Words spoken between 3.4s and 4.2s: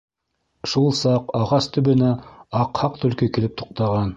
туҡтаған.